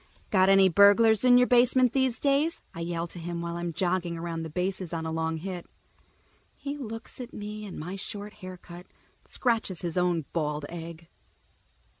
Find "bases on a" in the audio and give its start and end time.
4.49-5.11